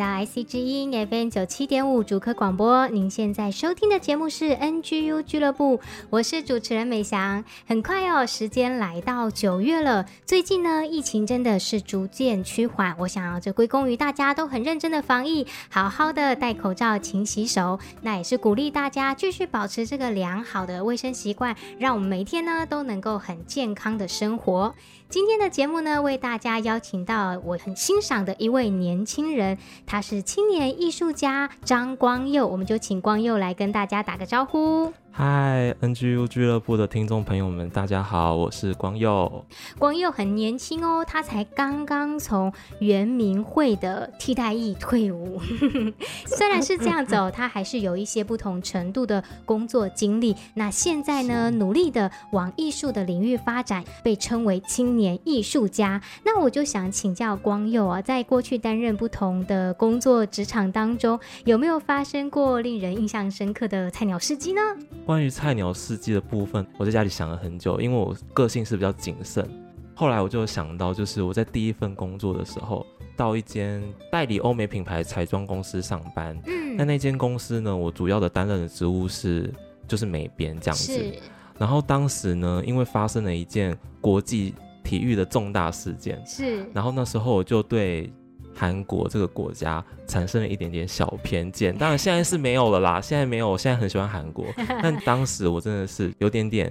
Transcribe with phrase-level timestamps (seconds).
[0.00, 5.78] 到 IC 之音 FM 九七点五主科广播，您现在收听的节目是 NGU 俱乐部，
[6.08, 7.44] 我是主持人美翔。
[7.68, 10.06] 很快哦，时间来到九月了。
[10.24, 17.78] 最近呢，疫情真的是逐渐趋缓，我想要这归功于大家都很认真的防疫，好好的戴口罩、勤洗手。
[18.00, 24.74] 那也是鼓励大家继续保持这个良好的卫生习惯，让我们每天呢都能够很健康的生活。
[25.10, 34.92] 今天的节目呢，为大家邀请到我很欣赏的一位年轻人，他是青年艺术家张光佑，我们就请光佑来跟大家打个招呼。
[35.12, 39.44] 嗨，NGU 俱乐部的听众朋友们，大家好，我是光佑。
[39.76, 45.40] 光佑很年轻哦，他才刚刚从原民会的替代役退伍。
[46.24, 50.34] 虽然是这样子哦，他还是有一些不同程度的工作经历。
[50.54, 56.00] 那现在呢，努力的往艺术的领域发展，被称为青年艺术家。
[56.24, 64.60] 那我就想请教光佑啊，在过去担任不同的工作职场当中，有没有发生过令人印象深刻的菜鸟事迹呢？
[65.04, 69.48] 关于菜鸟事迹的部分，我在家里想了很久，因为我个性是比较谨慎。
[69.94, 76.40] 后来我就想到，就是我在第一份工作的时候，到一间代理欧美品牌彩妆公司上班。
[76.46, 79.52] 嗯，那那间公司呢，我主要的担任的职务是
[79.88, 80.92] 就是美编这样子。
[80.92, 81.14] 是。
[81.58, 86.22] 然后当时呢，因为发生了一件国际体育的重大事件。
[86.24, 86.64] 是。
[86.72, 88.10] 然后那时候我就对。
[88.60, 94.44] 韩国这个国家产生了一点点小偏见，当然 现在是没有了啦，现在没有，我现在很喜欢韩国，
[94.82, 96.70] 但当时我真的是有点点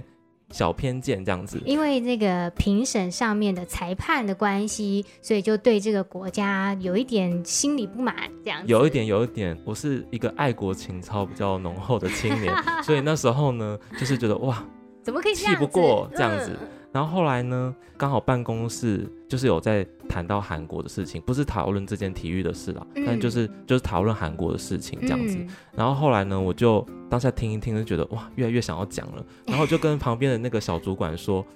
[0.52, 8.14] 小偏见这样子，因为这个评审上面的裁判的关系，所以就对这个国家有一点心里不满，
[8.44, 8.68] 这样子。
[8.68, 14.64] 有一点，有一点，我是一个爱国情操比较浓厚的青年， 所以那时候呢，就是觉得哇，
[15.02, 16.56] 怎么可以气不过这样子。
[16.60, 25.36] 嗯然后后来呢，刚好办公室就是有在谈到韩国的事情，不是讨论这件体育的事啦，嗯、但就是就是讨论韩国的事情这样子。
[25.36, 29.24] 嗯、然后后来呢，我就当下听一听，就觉得哇，越来越想要讲了。
[29.46, 31.46] 然后就跟旁边的那个小主管说：“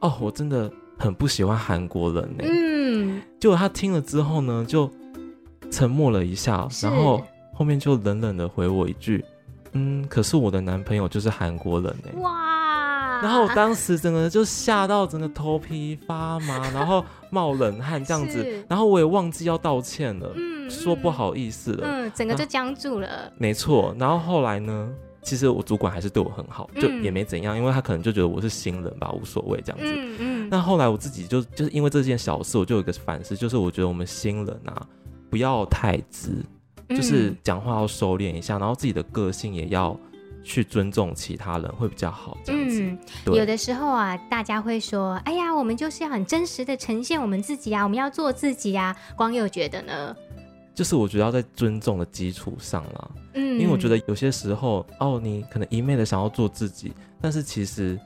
[0.00, 4.90] 哦，我真的很不喜欢韩国人呢。”嗯，结果他听了之后呢，就
[5.70, 9.22] 沉默了一下，然后后面就冷冷的回我一句
[9.72, 12.49] ：“嗯，可是我的男朋友就是韩国人呢。”哇！
[13.22, 23.32] 然后我当时整个就吓到，整个头皮发麻，然后冒冷汗这样子，然后我也忘记要道歉了，嗯、说不好意思了，嗯，整个就僵住了。
[23.36, 24.90] 没错，然后后来呢，
[25.22, 29.86] 其实我主管还是对我很好，就也没怎样，因为他可能就觉得我是新人吧，无所谓这样子。
[29.86, 30.48] 嗯嗯。
[30.50, 34.86] 那后来我自己就就是因为这件小事，我就有一个反思，就是我觉得我们新人啊，
[35.28, 36.44] 不要太直，
[36.88, 39.98] 就是讲话要收敛一下，然后自己的个性也要。
[40.42, 42.82] 去尊重其他人会比较好，这样子。
[42.82, 50.16] 嗯，有的时候啊，大家会说：“哎呀，我们就是要很真实的呈现我们自己啊，我们要做自己啊。”光佑觉得呢？
[50.74, 57.98] 就是我觉得要在尊重的基础上啦，嗯，因为我觉得有些时候哦，你可能一昧的想要做自己，但是其实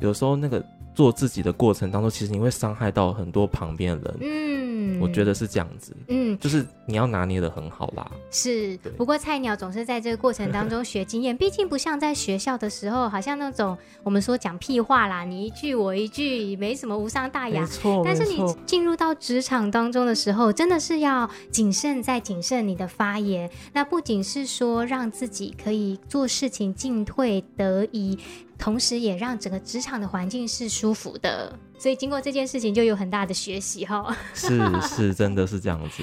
[0.00, 0.64] 有时候那个
[0.94, 4.71] 做自己的过程当中，其实你会伤害到很多旁边的人，嗯。
[5.00, 8.10] 我觉得是这样子，嗯，就是你要拿捏的很好啦。
[8.30, 17.66] 是，不过菜鸟总是在这个过程当中学经验，毕竟不像在学校的时候，好像那种我们说讲屁话啦，你一句我一句，没什么无伤大雅。
[18.04, 23.50] 但是你进入到职场当中的时候，真的是要谨慎再谨慎你的发言。
[23.72, 28.18] 那不仅是说让自己可以做事情进退得宜。
[28.58, 34.16] 同时，也让整个职场的环境是舒服的，所以经过这件事情，就有很大的学习哈。
[34.34, 36.00] 是是，真的是这样子。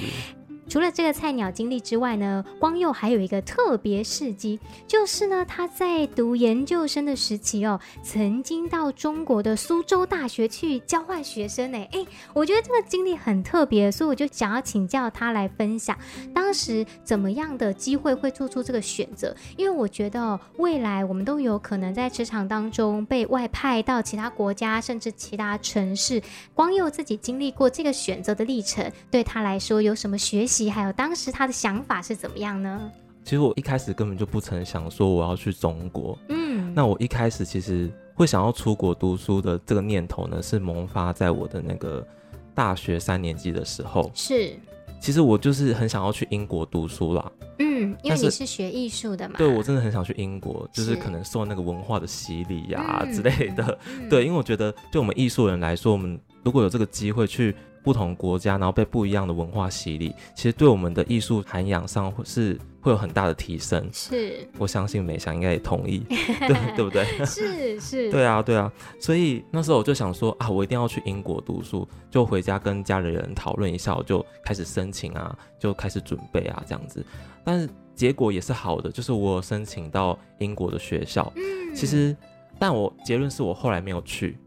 [0.69, 11.77] 除了这个菜鸟经历之外呢，光佑还有一个特别事迹，就是呢，他在读研究生的时期哦，曾经到中国的苏州大学去交换学生呢。
[11.91, 15.97] 哎，我觉得这个经历很特别，所以我就想要请教他来分享，
[16.35, 19.35] 当时怎么样的机会会做出这个选择？
[19.57, 26.21] 因为我觉得未来我们都有可能在职场当中被外派到其他国家，甚至其他城市。
[26.53, 30.58] 光佑自己经历过这个选择的历程，对他来说有什么学习？
[30.59, 32.91] 习，还有当时他的想法是怎么样呢？
[33.23, 36.17] 其实我一开始根本就不曾想说我要去中国。
[36.27, 42.05] 嗯，那我一开始其实会想要出国读书的这个念头呢，是萌发在我的那个
[42.53, 44.11] 大学三年级的时候。
[44.13, 44.53] 是，
[44.99, 47.31] 其实我就是很想要去英国读书啦。
[47.59, 49.35] 嗯，因为你是学艺术的嘛。
[49.37, 53.77] 对，我真的很想去英国，就是可能受那个文化的洗礼呀、啊、之类的。
[53.87, 57.55] 嗯、对，因为我觉得对我们艺术人来说，我们如果有这个机会去。
[57.83, 63.87] 不同国家，然后被不一样的文化洗礼，其实对我们的艺术涵养上是会有很大的提升。
[63.91, 67.05] 是，我相信美翔应该也同意， 对对不对？
[67.25, 68.71] 是是， 对啊对啊。
[68.99, 77.03] 所以那时候我就想说啊，我一定要去英国读书，就回家跟家里人讨论一下，我就开始申请啊，就开始准备啊这样子。
[77.43, 81.31] 但是结果也是好的，就是我申请到英国的学校。
[81.35, 82.15] 嗯，其实，
[82.59, 84.37] 但我结论是我后来没有去。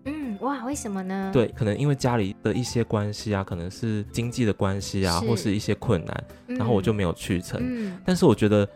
[0.42, 0.46] 嗯。
[0.46, 1.30] 哇，为什么呢？
[1.32, 7.60] 对，可能因为家里的一些关系啊，可能是经济的关系啊，是或是一些困难，嗯、然后我就没有去成。
[7.62, 8.68] 嗯、但是我觉得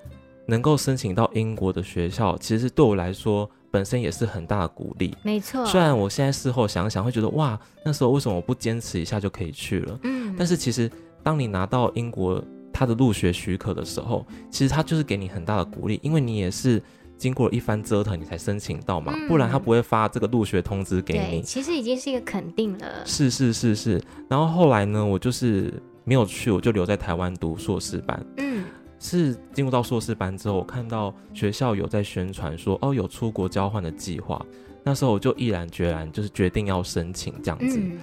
[0.47, 5.15] 能够申请到英国的学校，其实对我来说本身也是很大的鼓励。
[5.23, 5.67] 没错。
[5.67, 9.99] 虽然我现在事后想想，会觉得哇，那时候为什么我不坚持一下就可以去了？
[10.05, 10.35] 嗯。
[10.39, 10.91] 但是其实
[11.23, 12.43] 当你拿到英国
[12.73, 16.81] 他的入学许可的时候，其实他就是给你很大的鼓励，因为你也是。
[17.17, 21.41] 经过了一番折腾，你才申请到嘛，嗯、不然他不会发这个入学通知给你。
[21.41, 23.05] 其实已经是一个肯定了。
[23.05, 25.73] 是是是是，然后后来呢，我就是
[26.05, 28.27] 没有去，我就留在台湾读硕士班。
[28.37, 28.65] 嗯，
[28.99, 34.45] 是进入到硕士班之后，我看到学校有在宣传说，哦，有出国交换的计划。
[34.85, 37.79] 那时候我就毅然决然，就是决定要申请这样子。
[37.79, 37.99] 嗯、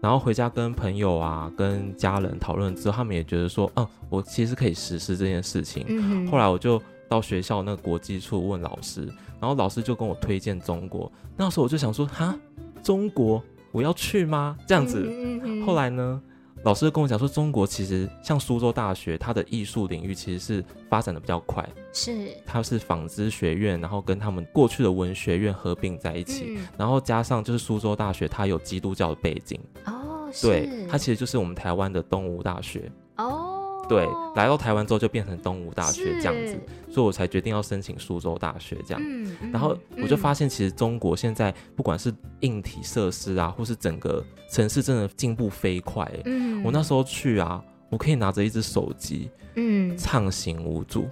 [0.00, 5.86] 然后回家跟朋友啊、跟家人讨论之后，他们也觉得说，嗯，我其实可以实施这件事情。
[5.88, 6.80] 嗯，后来我就。
[7.12, 9.04] 到学校那个国际处问老师，
[9.38, 11.12] 然后老师就跟我推荐中国。
[11.36, 12.34] 那时候我就想说，哈，
[12.82, 14.56] 中国我要去吗？
[14.66, 15.06] 这样子。
[15.66, 16.18] 后来呢，
[16.62, 21.68] 老师跟我讲说，中国其实像苏州大学，它的艺术领域其实是发展的比较快。
[21.92, 29.60] 是，它是纺织学院，然后跟他们过去的文学院合并在一起，嗯、然后加上就是苏州大学，它有基督教的背景。
[29.84, 32.90] 哦，对，它其实就是我们台湾的东吴大学。
[33.82, 33.86] 哦。
[33.88, 36.58] 对，来到台湾之后就变成东吴大学这样子，
[36.90, 39.02] 所以我才决定要申请苏州大学这样。
[39.04, 46.10] 嗯嗯、然后我就发现，其实中国现在不管是硬体设施啊，或是整个城市，真的进步飞快。
[46.24, 51.06] 嗯，我那时候去啊，我可以拿着一只手机，嗯，畅行无阻，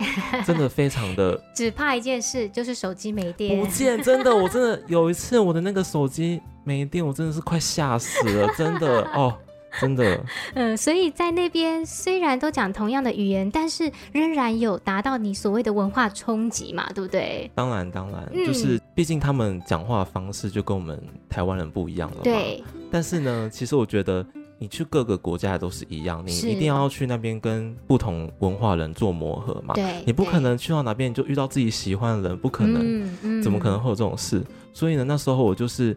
[0.46, 1.38] 真的非常的。
[1.54, 3.58] 只怕一件事，就是手机没电。
[3.58, 9.36] 不见，真的，我真的有一次我的那个手机没电，我真的是快吓死了，真的哦。
[9.78, 10.24] 真的，
[10.54, 17.50] 嗯，所以在那边虽然都讲同样的语言，但是仍然有达到你所谓的文化冲击嘛，对不对？
[17.54, 22.22] 当然，当然，嗯、就是毕竟他们讲话的方式就跟我们台湾人不一样了嘛。
[22.24, 22.64] 对。
[22.90, 24.26] 但是呢，其实我觉得
[24.58, 29.74] 你去各个国家都是一样，你一定要去那边跟不同文化人做磨合嘛。
[29.74, 30.02] 对。
[30.04, 34.44] 你不可能去到哪边就遇到自己喜欢的人，不可能，嗯嗯、怎么可能会有这种事？
[34.72, 35.96] 所以呢，那时候我就是。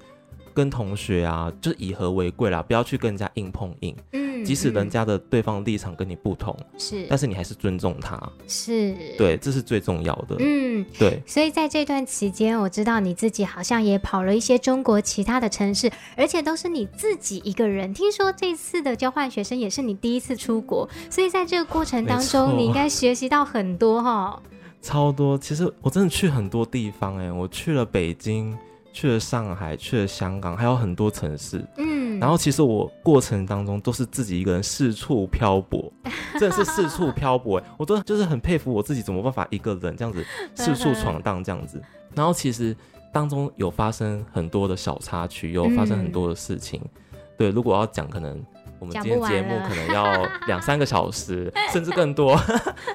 [0.54, 3.96] 跟同学啊，就是以和为贵啦，不要去跟人家硬碰硬。
[4.12, 8.22] 嗯，即使人家的对方立场跟你不同，是，但是你还是尊重他。
[8.48, 10.36] 是，对，这是最重要的。
[10.40, 11.22] 嗯，对。
[11.26, 17.94] 所以在这段期间，我知道你自己好像也跑了一些中国其他的城市，而且都是你自己一个人。
[17.94, 24.42] 听说这次的交换学生也是你第一次出国，所以在这个过程当中，你应该学习到很多哈。
[24.82, 28.56] 超多，其实我真的去很多地方哎，我去了北京。
[28.94, 31.66] 去了上海，去了香港，还有很多城市。
[31.78, 35.92] 嗯，然后其实我过程当中都是自己一个人四处漂泊，
[36.40, 37.62] 真的是四处漂泊。
[37.76, 40.24] 我都就是很佩服我自己，怎么办法一个人这样子
[40.54, 41.82] 四处闯荡这样子。
[42.14, 42.74] 然后其实
[43.12, 46.80] 当中有发生很多的小插曲，有发生很多的事情。
[46.84, 48.40] 嗯、对，如果要讲，可能
[48.78, 52.40] 我们今天节目可能要 两三个小时，甚至更多。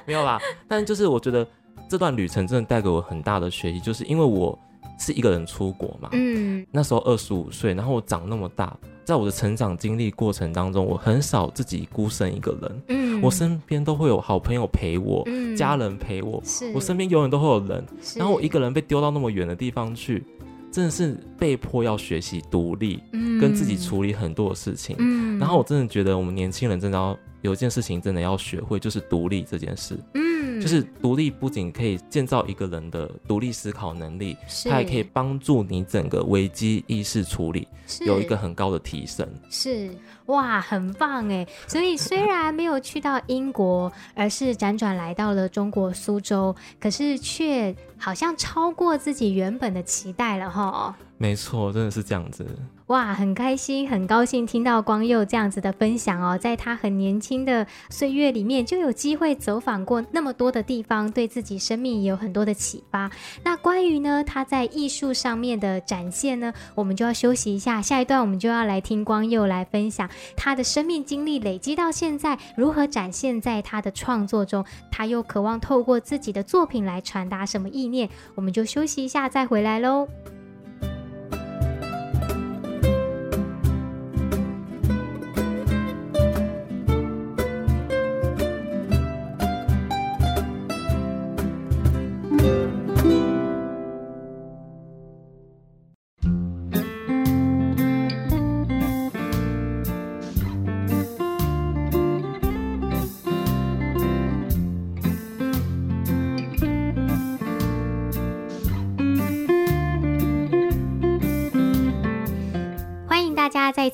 [0.05, 1.45] 没有啦，但就是我觉得
[1.89, 4.57] 这段旅程真的带给我很大的学习，就是因为我。
[4.99, 6.09] 是一个人出国嘛？
[6.11, 12.81] 嗯，那时候二十五岁，然后我长那么大，在我的成长经历过程当中，我很少自己孤身一个人。
[12.89, 16.43] 嗯，我身边都会有好朋友陪我，嗯，家人陪我，
[16.75, 17.83] 我身边永远都会有人。
[18.15, 20.23] 然后我一个人被丢到那么远的地方去，
[20.69, 24.95] 真的是被迫要学习独立，嗯，跟自己处理很多的事情。
[24.99, 29.97] 嗯，然后我真的觉得我们年轻人真的要有一件事情真的要学会，就是独立这件事。
[30.13, 30.29] 嗯。
[30.61, 34.35] 就是独立，不仅可以建造一个人的独立思考能力，
[34.65, 37.67] 它也可以帮助你整个危机意识处理
[38.05, 39.27] 有一个很高的提升。
[39.49, 39.89] 是
[40.25, 41.47] 哇，很棒哎！
[41.67, 50.95] 所以虽然没有去到英国，而是辗转来到了中国苏州，可是却好像超过自己原本的期待了哈。
[51.21, 52.45] 没错，真的是这样子。
[52.87, 63.11] 哇，很开心，很高兴听到光佑这样子的分享哦，在他很年轻的岁月里面，就有机会走访过那么多的地方，对自己生命也有很多的启发。
[63.43, 80.07] 那关于呢，他在艺术上面的展现呢，我们就要休息一下，下一段我们就要来听光佑来分享他的生命经历累积到现在如何展现在他的创作中，他又渴望透过自己的作品来传达什么意念，我们就休息一下再回来喽。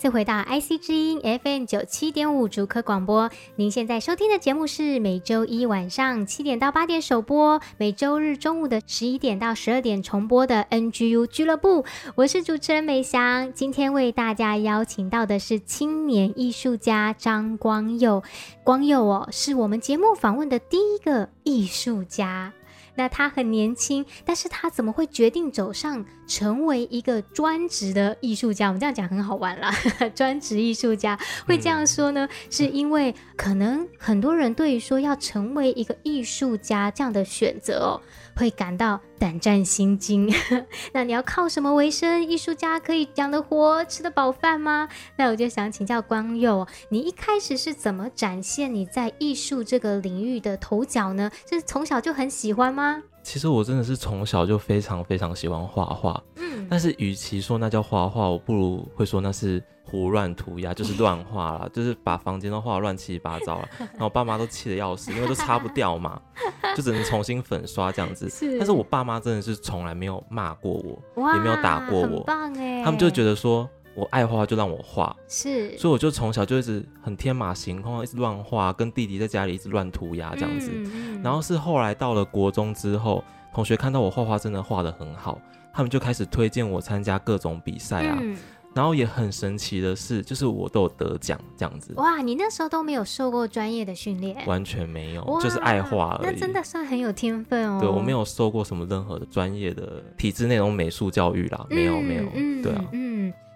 [0.05, 11.85] 次回到 IC 之音 FM 九七点五竹科广播，您现在收听的节目是每周一晚上七点到八点首播，每周日中午的十一点到十二点重播的 NGU 俱乐部。
[12.13, 18.21] 我是主持人美翔，今天为大家邀请到的是青年艺术家张光佑。
[18.63, 22.53] 光佑哦，是我们节目访问的第一个艺术家。
[22.95, 28.67] 那他很年轻，但是他怎么会决定走上成为一个专职的艺术家？
[28.67, 29.73] 我们这样讲很好玩啦，
[30.15, 32.25] 专职艺术家会这样说呢？
[32.25, 38.01] 嗯、是因为可能很多人对于说要成为一个艺术家这样的选择哦。
[38.35, 40.31] 会感到胆战心惊。
[40.93, 42.23] 那你要靠什么为生？
[42.23, 44.87] 艺术家可以养得活、吃得饱饭吗？
[45.17, 51.31] 那我就想请教光佑，你一开始是怎么展现你在艺术这个领域的头角呢？
[51.49, 53.03] 是从小就很喜欢吗？
[53.25, 56.23] 其实我真的是从小就非常非常喜欢画画。
[56.35, 59.61] 嗯，但是与其说那叫画画，我不如会说那是。
[59.87, 66.19] 胡乱涂鸦 就是乱画啦，就是把房间都画得乱七八糟了， 然后我爸妈都气得要死，因为都擦不掉嘛，
[66.75, 68.27] 就只能重新粉刷这样子。
[68.27, 70.71] 是，但是我爸妈真的是从来没有骂过
[71.15, 72.83] 我，也没有打过我，很棒哎。
[72.83, 80.69] 他们就觉得说我爱画就让我画，是，所以我就从小就一直很天马行空，一直乱画，跟弟弟在家里一直乱涂鸦这样子。
[80.73, 83.23] 嗯嗯、然后是后来到了国中之后，
[83.53, 85.39] 同学看到我画画真的画得很好，
[85.73, 88.19] 他们就开始推荐我参加各种比赛啊。
[88.21, 88.37] 嗯
[88.75, 91.93] 然后也很神奇的是，就是我都有得奖这样子。
[91.95, 94.45] 哇，你那时候都没有受过专业的训练？
[94.45, 96.33] 完全没有，就是爱画而已。
[96.33, 97.79] 那真的算很有天分哦。
[97.79, 102.23] 对，我没有受过什么任何的专业的体制内容美术教育啦，没有、嗯、没有。
[102.33, 103.04] 嗯，对啊，嗯，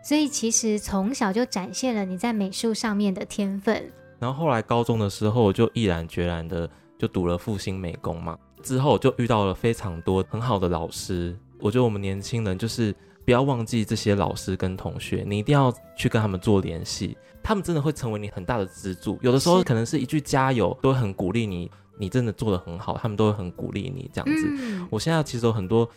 [0.04, 3.92] 所以其实从小就展现了你在美术上面的天分。
[4.20, 11.38] 然后后来高中的时候，我就毅然决然的就读了复兴美工嘛，之后就遇到了非常多很好的老师。
[11.60, 12.96] 我觉得我们年轻人就是。
[13.26, 19.20] 不要忘记这些老师跟同学，你一定要去跟他们做联系，他们真的会成为你很大的支柱。
[19.22, 24.48] 有的时候可能是一句加油，都会很鼓励你，你真的做得很好，他们都会很鼓励你这样子。
[24.60, 25.88] 嗯、我现在其实有很多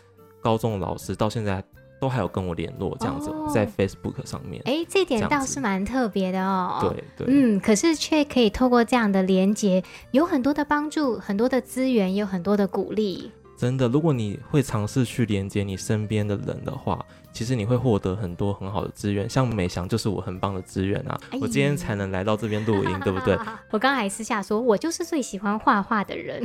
[0.41, 1.63] 高中的老师到现在
[2.03, 4.61] 都还有跟我联络，这样子、哦、在 Facebook 上面。
[4.65, 6.79] 哎，这点倒是蛮特别的哦。
[6.81, 9.81] 对对，嗯，可是却可以透过这样的连接，
[10.11, 13.31] 有很多的帮助，很多的资源，也有很多的鼓励。
[13.55, 16.99] 真的，如果你会尝试去连接你身边的人的话。
[17.33, 21.19] 其实你会获得很多很好的资源，像美翔就是我很棒的资源啊！
[21.31, 23.35] 哎、我今天才能来到这边录音，对不对？
[23.71, 26.43] 我刚还私下说，我就是最喜欢画画的人。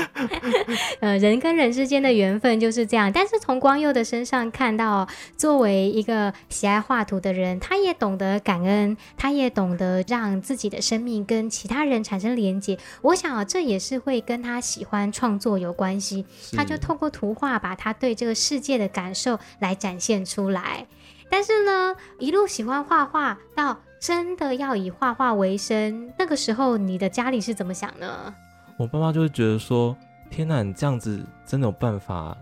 [1.00, 3.10] 呃，人跟人之间的缘分就是这样。
[3.10, 12.78] 但是从光佑的身上看到，作为一个喜爱画图的人，他也懂得感恩，他也懂得让自己的生命跟其他人产生连接。
[13.00, 16.26] 我想啊，这也是会跟他喜欢创作有关系。
[16.52, 19.85] 他就透过图画，把他对这个世界的感受来讲。
[19.86, 20.84] 展现出来，
[21.30, 28.34] 但是呢，一路喜欢画画到真的要以画画为生，那个时候你的家里是怎么想呢？
[28.80, 29.96] 我爸妈就会觉得说
[30.28, 32.36] ：“天哪，你这样子真的有办法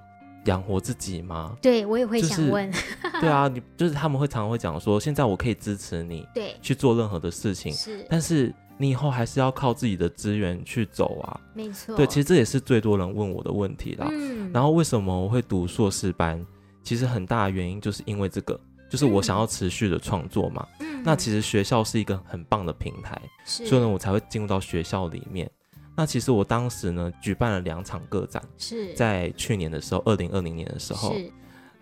[0.46, 2.72] 养活自己吗？”对，我也会想问。
[2.72, 14.08] 就是、对啊，你就是他们会常常会讲说：“现在我可以支持你，对，去做任何的事情，是，但是你以后还是要靠自己的资源去走啊。”没错，对，其实这也是最多人问我的问题啦。
[14.10, 16.42] 嗯，然后为什么我会读硕士班？
[16.84, 20.64] 其实很大的原因就是因为这个，就是我想要持续的创作嘛。
[20.78, 25.50] 嗯，那其实学校是一个很棒的平台，所以呢，我才会进入到学校里面。
[25.96, 31.12] 那其实我当时呢，举办了两场个展，是在去年的时候，二零二零年的时候。
[31.14, 31.32] 是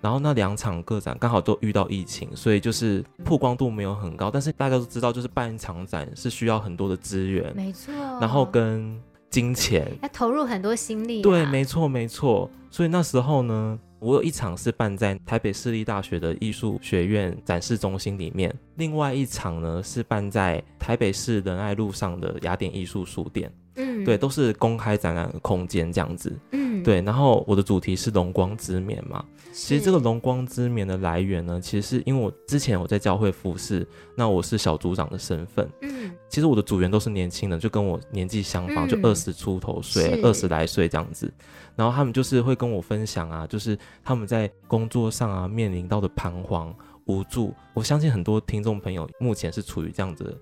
[0.03, 4.33] 然后那两场个展刚好都遇到疫情，所以就是曝光度没有很高。
[4.33, 7.95] 但是大家都知道，就是办一场展是需要很多的资源，没错。
[8.21, 11.23] 然后跟金钱，要投入很多心力啊。
[11.23, 12.51] 对，没错没错。
[12.69, 23.49] 所以那时候呢，我有一场是办在台北市立大学的艺术学院展示中心里面，另外一场呢是办在台北市仁爱路上的雅典艺术书店。
[23.77, 26.37] 嗯，对，都是公开展览的空间这样子。
[26.51, 27.01] 嗯，对。
[27.01, 29.25] 然后我的主题是龙光之冕嘛。
[29.53, 35.69] 其实这个龙光之棉的来源呢，其实是因为我之前我在教会服侍，那我是小组长的身份。
[35.83, 41.33] 嗯，其实我的组员都是年轻人，就跟我年纪相仿，嗯、就二十出头岁，二十来岁这样子。
[41.77, 46.75] 然后他们就是会跟我分享啊，就是他们在工作上啊面临到的彷徨。
[47.07, 50.41] 无助，我相信很多听众朋友目前是处于这样子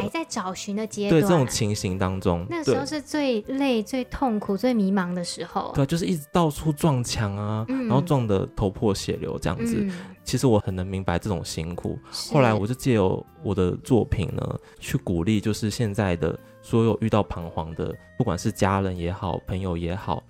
[0.00, 9.76] 还在找寻的阶段，对这种情形当中，那时候是最累、最痛苦、最迷茫的时候，对，就是一直到处撞墙啊，嗯、然后撞得头破血流这样子。
[9.80, 9.92] 嗯、
[10.24, 11.98] 其实我很能明白这种辛苦。
[12.32, 20.22] 后来我就借由我的作品呢，去鼓励，就是现在的所有遇到彷徨的，不管是家人也好，朋友也好，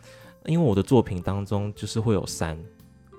[0.46, 2.58] 因为我的作品当中就是会有山，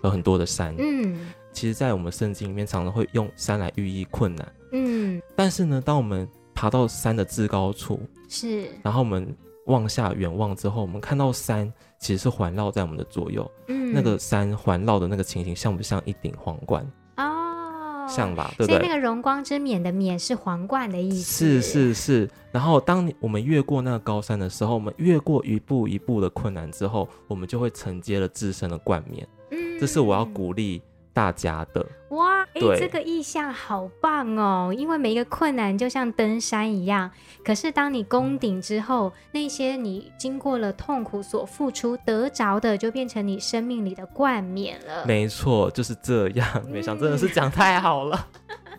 [0.04, 1.34] 有很多的山，嗯。
[1.54, 4.54] 其实，在我们圣经里面，常常会用山来寓意困难。
[4.72, 5.01] 嗯，
[5.42, 13.50] 但是呢，当我们爬到山的至高处，是，然后我们望下远望之后，我们看到山其实是环绕在我们的左右。
[13.68, 16.86] 嗯，那个山环绕的那个情形，像不像一顶皇冠？
[17.18, 18.78] 哦，像吧，对不对？
[18.78, 21.60] 所以那个荣光之冕的冕是皇冠的意思。
[21.60, 22.30] 是是是。
[22.52, 29.28] 然后，当我们越过那个高山的时候，我们越过一步一步的困难之后，我们就会承接了自身的冠冕。
[29.50, 30.84] 嗯，这是我要鼓励。
[31.14, 34.74] 大家的哇，哎，这个意象好棒哦！
[34.76, 37.10] 因为每一个困难就像登山一样，
[37.44, 45.06] 可是当你攻顶之后，那些你经过了痛苦所付出得着的，就变成你生命里的冠冕了。
[45.06, 46.48] 没错，就是这样。
[46.70, 48.28] 没想真的是讲太好了，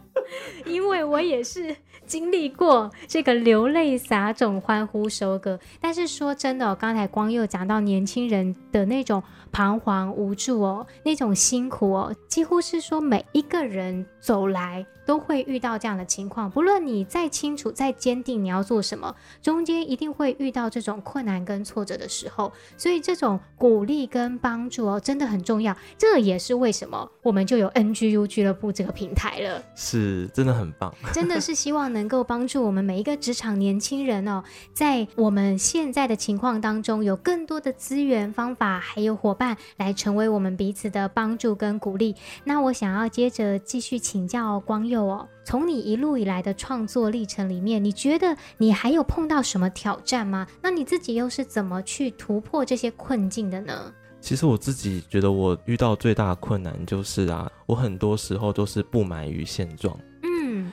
[0.66, 1.76] 因为我也是。
[2.12, 14.84] 经历过这个流泪撒种、欢呼收割，但是说真的哦，刚才光佑讲到年轻人的那种彷徨无助哦，那种辛苦哦，几乎是说每一个人走来。
[15.04, 22.52] 都会遇到这样的情况，不论你再清楚、再坚定你要做什么，中间一定会遇到这种困难跟挫折的时候。
[22.76, 25.76] 所以这种鼓励跟帮助哦，真的很重要。
[25.98, 29.60] 这也是为什么我们就有 NGU 俱乐部这个平台了。
[29.74, 34.42] 是，真的很棒， 真的是希望能能够帮助我们每一个职场年轻人哦，
[34.74, 42.16] 在我们现在的情况当中，有更多的资源、方法，还有伙伴来成为我们彼此的帮助跟鼓励。
[42.42, 45.04] 那我想要接着继续请教光佑。
[45.04, 50.44] 哦，从你一路以来的创作历程里面，你觉得你还有碰到什么挑战吗？
[50.60, 53.94] 那你自己又是怎么去突破这些困境的呢？
[54.20, 59.96] 其实我自己觉得我遇到最大的困难就是啊，我很多时候都是不满于现状。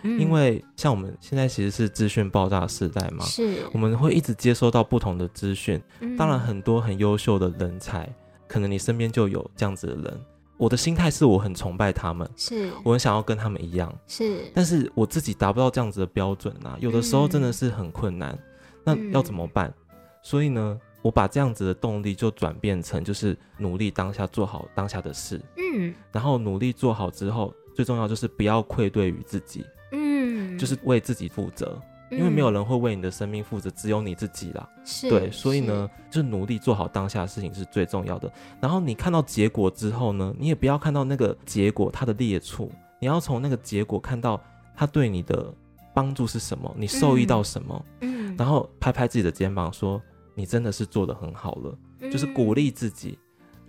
[0.04, 5.82] 因为像我们现在其实是资讯爆炸时代嘛，是我们会一直接收到不同的资讯。
[6.00, 8.08] 嗯，当然，很多很优秀的人才，
[8.48, 10.22] 可能你身边就有这样子的人。
[10.58, 18.38] 我的心态是我很崇拜他们，是我很想要跟他们一样，是，但是我自己达不到这样子的标准啊，有的时候真的是很困难，
[18.86, 19.74] 嗯、那要怎么办？
[19.92, 29.66] 嗯、所以呢，我把这样子的动力就转变成就是努力当下做好当下的事，嗯，然后努力做好之后，最重要就是不要愧对于自己，嗯，
[30.60, 31.82] 就是为自己负责。
[32.12, 34.68] 因为没有人会为你的生命负责，只有你自己啦。
[34.84, 38.34] 是，对，所以呢，是就努力做好当下的事情是最重要的。
[38.60, 44.42] 然后你看到结果之后呢，你也不要看到那个结果它的劣处，你要从那个结果看到
[44.76, 45.54] 它对你的
[45.94, 47.86] 帮助是什么，你受益到什么。
[48.02, 50.02] 嗯，然后拍拍自己的肩膀说，
[50.34, 51.78] 你真的是做得很好了，
[52.10, 53.20] 就是鼓励自己。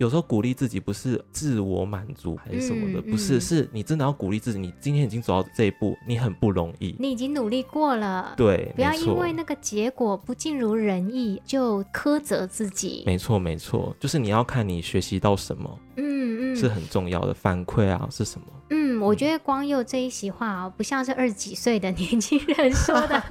[0.01, 4.57] 有时候鼓励自己不是自我满足还是什么的，不是，是你真的要鼓励自己。
[4.57, 8.33] 你今天已经走到这一步，你很不容易，你已经努力过了。
[8.35, 13.03] 对，不要因为那个结果不尽如人意就苛责自己。
[13.05, 18.47] 没错，没错，就是你要看你学习到什么，嗯嗯，是很重要的反馈啊，是什么？
[18.71, 23.21] 嗯，我觉得光佑这一席话啊，不像是二十几岁的年轻人说的。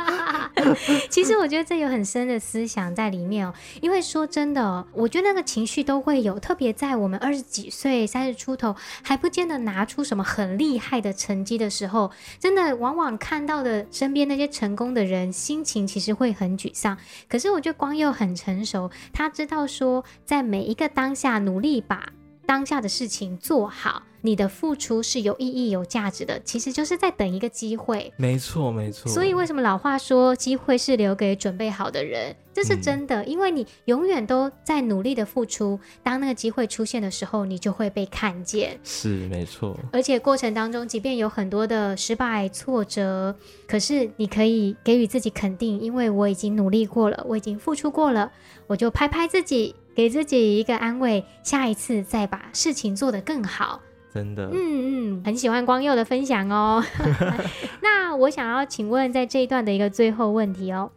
[1.09, 3.55] 其实我觉得这有很深的思想在里面哦。
[3.81, 16.99] 因为说真的，我觉得那个情绪都会有，特别在我们二十几岁、三十出头还不见得拿出什么很厉害的成绩的时候，真的往往看到的身边那些成功的人，心情其实会很沮丧。
[17.29, 22.13] 可是我觉得光佑很成熟，他知道说在每一个当下努力把
[22.51, 24.03] 当下的事情做好。
[24.23, 28.13] 你的付出是有意义、有价值的，其实就是在等一个机会。
[28.17, 29.11] 没错，没错。
[29.11, 32.35] 所以为什么老话说机会是留给准备好的人？
[32.53, 38.79] 这是真的，嗯、因为你永远都在努力的付出，当那个机会出现的时候，你就会被看见。
[38.83, 39.79] 是，没错。
[39.93, 43.35] 而且过程当中，即便有很多的失败、挫折，
[43.69, 48.31] 可是你可以给予自己肯定，因为我已经努力过了，我已经付出过了，
[48.67, 53.83] 我就拍拍自己，给自己一个安慰，下一次再把事情做得更好。
[54.15, 56.83] 真的，嗯嗯，很喜欢光佑的分享哦。
[57.83, 60.91] 那我想要请问，在这一段的一个最后问题哦，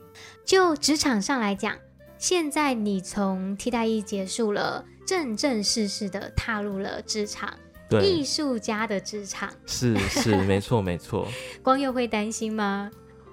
[0.46, 1.76] 就职场上来讲，
[2.18, 7.54] 现在你从替代役结束了，正正式式的踏入了职场，
[7.90, 11.28] 对，艺术家的职场，是是，没错没错。
[11.62, 12.90] 光佑会担心吗？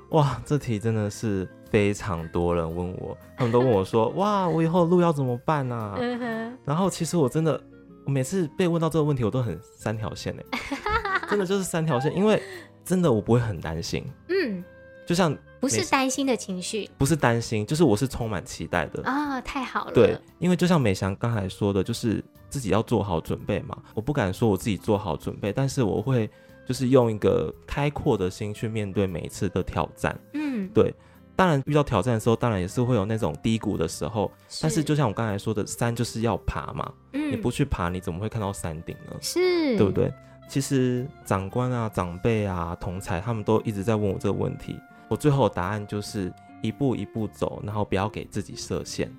[0.09, 5.75] 哇，这题真的是非常多人问我，他们都问我说， 哇，我以后路要怎么办呢？
[5.75, 5.97] 啊？
[5.99, 7.61] 嗯，然后其实我真的。
[8.07, 10.59] 我每次被问到这个问题，我都很三条线哎，
[11.29, 12.43] 真的就是三条线，因为
[12.83, 14.65] 真的我不会很担心，嗯，
[15.07, 26.29] 就像不是担心的情绪，不是担心，就是我是充满期待的啊、哦，太好了，对，因为就像美翔刚才说的，就是自己要做好准备嘛，我不敢说我自己做好准备，但是我会
[26.67, 30.93] 就是用一个开阔的心去面对每一次的挑战，嗯，对。
[31.41, 34.31] 当然，遇到挑战的时候，当然也是会有那种低谷的时候。
[34.47, 36.93] 是，但是，就像我刚才说的，山就是要爬嘛。
[37.15, 39.17] 嗯，你不去爬，你怎么会看到山顶呢？
[39.23, 39.41] 是，
[39.79, 40.13] 对不对？
[40.51, 44.79] 其实，长官啊、长辈啊、同才，他们都一直在问我这个问题。
[45.09, 49.11] 我最后的答案就是一步一步走，然后不要给自己设限。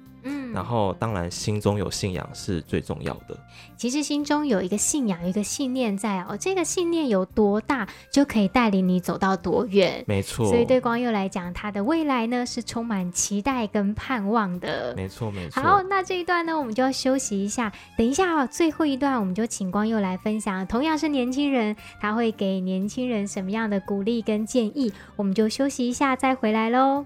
[0.53, 3.37] 然后，当然，心中有信仰是最重要的。
[3.77, 6.37] 其实，心中有一个信仰，有一个信念在哦。
[6.39, 10.03] 这个信念有多大，就可以带领你走到多远。
[10.07, 10.47] 没错。
[10.47, 14.93] 所以，对光佑来讲，他的未来呢是充满期待跟盼望的。
[14.95, 15.61] 没错，没错。
[15.61, 17.71] 好，那这一段呢，我们就要休息一下。
[17.97, 20.65] 等一下哦，最后一段，我们就请光佑来分享。
[20.67, 24.91] 同样是年轻人，他会给年轻人什么样的鼓励跟建议？
[25.15, 27.05] 我们就休息一下，再回来喽。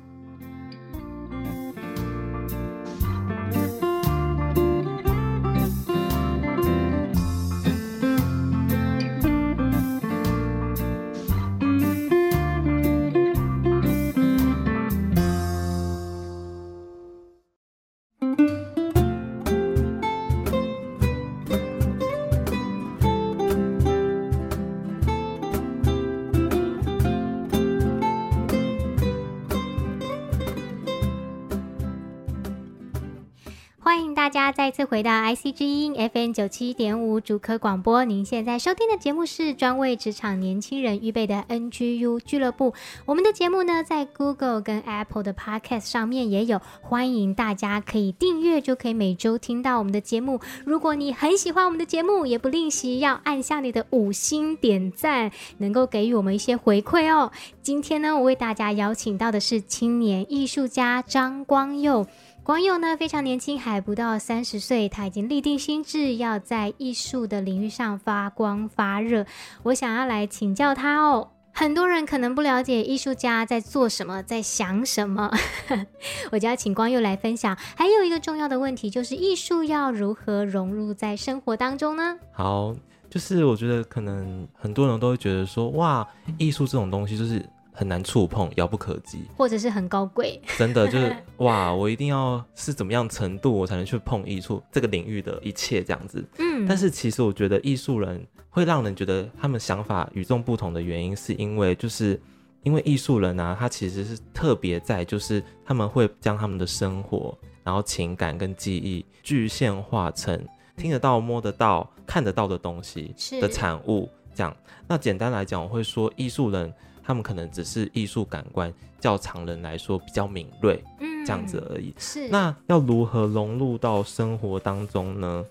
[34.51, 42.73] 再次回到 IC 之音 FM 九七点五主科广播，您现在收听的节目是专为职场年轻人预备的 NGU 俱乐部。
[43.05, 50.39] 我们的节目呢，在 Google 跟 Apple 的 Podcast 上面也有，欢迎大家可以订阅，就可以每周听到我们的节目。
[50.63, 57.31] 如果你很喜欢我们的节目，也不吝惜要按下你的五星点赞，能够给予我们一些回馈哦。
[57.61, 62.05] 今天呢，我为大家邀请到的是青年艺术家张光佑。
[62.45, 69.25] 光佑呢，非常年轻，还不到三十岁，他已经立定心智，要在艺术的领域上发光发热。
[69.63, 71.31] 我想要来请教他哦。
[71.51, 75.31] 很多人可能不了解艺术家在做什么，在想什么，
[76.31, 77.57] 我就要请光佑来分享。
[77.75, 82.15] 还有一个重要的问题，就是艺术要如何融入在生活当中呢？
[82.31, 82.75] 好，
[83.09, 87.43] 就是我觉得可能很多人都会觉得说，哇，艺术这种东西就是。
[87.75, 90.41] 很难触碰，遥不可及，或者是很高贵。
[90.57, 96.25] 真的就是 哇，我一定要是怎么样程度，我才能去碰艺术这个领域的一切这样子。
[96.39, 102.19] 嗯，但是其实我觉得艺术人会让人觉得他们想法与众不同的原因，是因为就是
[102.63, 110.41] 因为艺术人啊，他其实是特别在就是他们会将他们的生活，然后情感跟记忆具现化成
[110.77, 114.09] 听得到、摸得到、看得到的东西的产物。
[114.33, 114.55] 这样，
[114.87, 116.73] 那简单来讲，我会说艺术人。
[117.05, 121.93] 他们可能只是艺术感官较常人来说比较敏锐，嗯，这样子而已。
[121.99, 122.27] 是。
[122.29, 125.45] 那要如何融入到生活当中呢？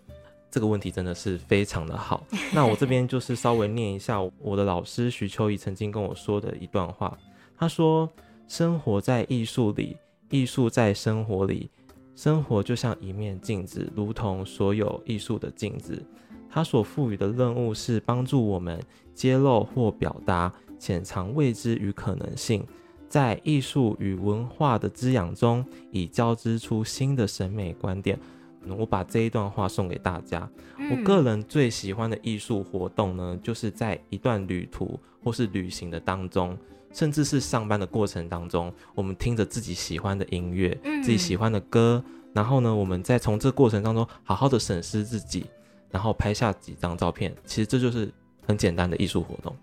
[0.51, 2.25] 这个问题真的是非常的好。
[2.53, 7.17] 那我这边就是稍微念一下我的老师徐秋怡曾经跟我说的一段话。
[7.57, 8.09] 他说
[8.49, 9.97] ：“生活在艺术里，
[10.31, 11.71] 艺术在生活里，
[12.17, 16.01] 生活就像一面镜子，如同所有艺术的镜子。
[16.51, 18.81] 他所赋予的任务是帮助我们
[19.14, 22.66] 揭露或表达。”潜藏未知与可能性，
[23.08, 28.18] 在艺术与文化的滋养中，以交织出新的审美观点。
[28.78, 30.48] 我把这一段话送给大家。
[30.90, 36.56] 我个人最喜欢的艺术活动呢，就是在一段旅途或是旅行的当中，
[36.92, 45.44] 甚至是上班的过程当中，我们听着自己喜欢的音乐，自己喜欢的歌，然后呢，我们再从这过程当中好好的审视自己。
[45.90, 48.12] 然后拍下几张照片，其实这就是
[48.44, 49.54] 很简单的艺术活动，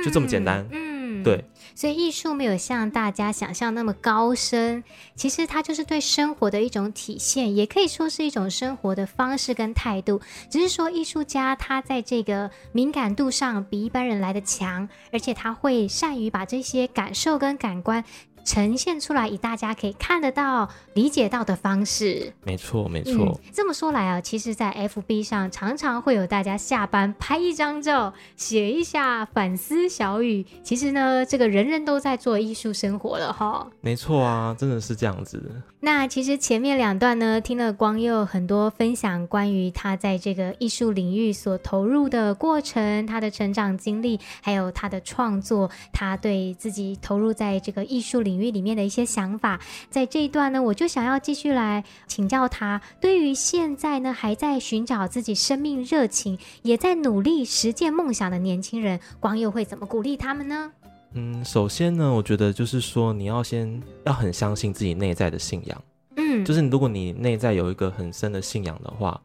[0.00, 1.44] 嗯，就这么简单，嗯，对。
[1.74, 4.82] 所以艺术没有像大家想象那么高深，
[5.14, 10.20] 其实它就是对生活的一种体现，也可以说是一种生活的方式跟态度。
[10.50, 18.04] 只是说艺术家他在这个敏感度上比一般人来的强，而且他会善于把这些感受跟感官。
[18.50, 22.32] 呈现出来以大家可以看得到、理解到的方式。
[22.42, 23.38] 没错，没错、嗯。
[23.52, 30.44] 这么说来啊，其实，在 FB 上常常会有大家下班拍一张照，写一下反思小语。
[30.64, 33.68] 其实呢，这个人人都在做艺术生活了哈。
[33.80, 35.62] 没错啊，真的是这样子。
[35.82, 49.58] 那其实前面两段呢，听了光佑很多分享关于他在这个艺术领域所投入的过程、他的成长经历，还有他的创作，他对自己投入在这个艺术领域里面的一些想法。
[49.90, 60.70] 在这一段呢，我就想要继续来请教他，对于现在呢还在寻找自己生命热情，也在努力实践梦想的年轻人，光佑会怎么鼓励他们呢？
[61.14, 65.82] 嗯，首先呢，我觉得就是说，你要先要很相信自己内在的信仰。
[66.14, 69.20] 嗯，就是如果你内在有一个很深的信仰的话，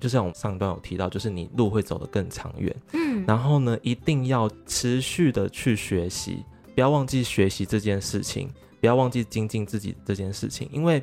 [0.00, 2.74] 就像我上一段有提到，就是你路会走得更长远。
[2.92, 6.42] 嗯，然后呢，一定要持续的去学习，
[6.76, 8.48] 不要忘记学习这件事情，
[8.80, 10.68] 不要忘记精进自己这件事情。
[10.70, 11.02] 因为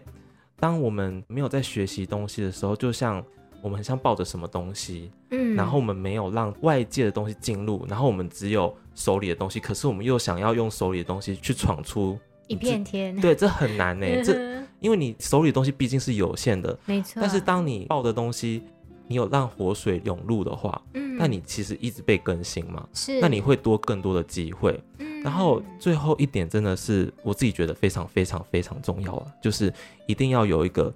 [0.58, 3.22] 当我们没有在学习东西的时候，就像
[3.62, 8.74] 我们很像抱着什么东西，嗯，然后我们没有让外界的东西进入，然后我们只有。
[8.96, 14.06] 手里的东西，可是我们又想要用手里的东西去闯出一片天， 对，这很难呢。
[14.24, 17.20] 这因为你手里的东西毕竟是有限的，没错。
[17.20, 18.62] 但是当你抱的东西，
[19.08, 23.20] 你有让活水涌入的话，嗯，那你其实一直被更新嘛，是。
[23.20, 25.22] 那你会多更多的机会，嗯。
[25.22, 29.74] 然后最后一点真的是我自己觉得非常非常非常重要啊，就是
[30.08, 30.94] 一定要有一个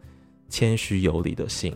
[0.49, 1.75] 谦虚有礼的心，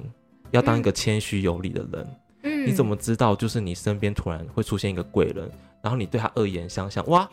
[0.52, 2.08] 要当一个谦虚有礼的人。
[2.44, 5.50] 嗯，你怎么知道就是你身边突然会出现一个贵人？
[5.82, 7.28] 然后你对他恶言相向，哇，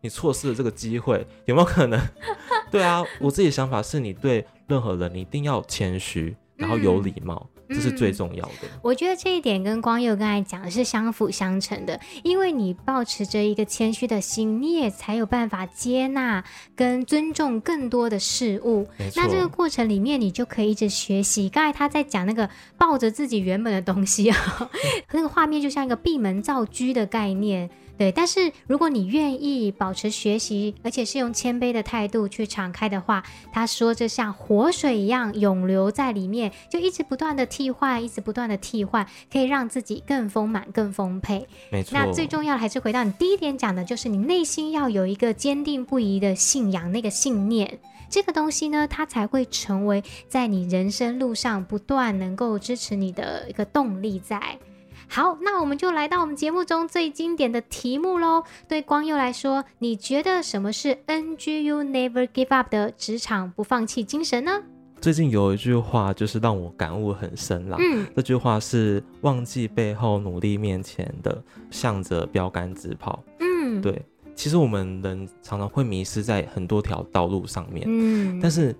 [0.00, 2.00] 你错失了这个机会，有没有可能？
[2.70, 8.68] 对啊，我自己的想法是你对任何人，你一定要谦虚，然后有礼貌，嗯、这是最重要的、嗯。
[8.82, 16.44] 我觉得这一点跟光佑刚才讲的是相辅相成的，因为你保持着一个谦虚的心，你也才有办法接纳
[16.76, 18.88] 跟尊重更多的事物。
[19.16, 21.48] 那这个过程里面，你就可以一直学习。
[21.48, 24.68] 刚才他在讲那个抱着自己原本的东西啊， 嗯、
[25.12, 27.70] 那个画面就像一个闭门造车的概念。
[27.96, 41.46] 对，但是如果你愿意保持学习，而且是用谦卑的态度去敞开的话，他说这像活水一样涌流在里面，就一直不断的替换，一直不断的替换，可以让自己更丰满、更丰沛。
[41.70, 41.96] 没错。
[41.96, 47.78] 那最重要的还是回到你第一点讲的，就是你内心要有一个坚定不移的信仰，那个信念，
[48.10, 54.58] 这个东西呢，它才会成为在你人生路上不断能够支持你的一个动力在。
[55.08, 58.42] 好，那我们就来到我们节目中最经典的题目喽。
[58.66, 64.62] 对光佑来说，你觉得什么是 NGU Never Give Up 的职场不放弃精神呢？
[65.00, 67.76] 最近有一句话就是让我感悟很深啦。
[67.78, 73.22] 嗯，这句话是忘记背后，努力面前的，向着标杆直跑。
[73.40, 74.02] 嗯，对。
[74.34, 77.84] 其实我们人常常会迷失在很多条道路上面。
[77.86, 78.74] 嗯，但是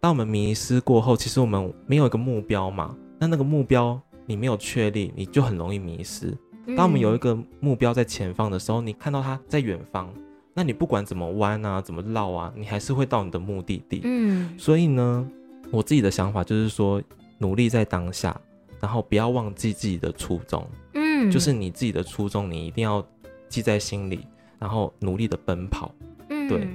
[0.00, 2.94] 当我们迷失过后，其实我们没有一个目标嘛。
[3.18, 3.98] 那那个目标。
[4.28, 6.36] 你没有确立，你就很容易迷失。
[6.76, 10.12] 当我们有一个目标在前方的时候，你看到它在远方，
[10.52, 14.02] 那你不管怎么弯啊，怎么绕啊，你还是会到你的目的地。
[14.04, 15.26] 嗯，所以呢，
[15.70, 17.02] 我自己的想法就是说，
[17.38, 18.38] 努力在当下，
[18.80, 20.68] 然后不要忘记自己的初衷。
[20.92, 23.02] 嗯，就是你自己的初衷，你一定要
[23.48, 24.26] 记在心里，
[24.58, 25.90] 然后努力的奔跑。
[26.28, 26.68] 嗯，对。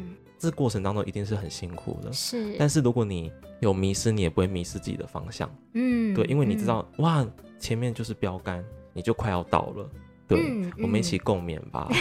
[0.44, 2.56] 这过程当中一定是很辛苦的，是。
[2.60, 5.50] 但是如果你有迷失，你也不会迷失自己的方向。
[5.74, 7.26] 嗯，对，因为你知道，嗯、哇，
[7.60, 9.90] 前面就是标杆，你就快要到了。
[10.28, 11.90] 对，嗯、我们一起共勉吧。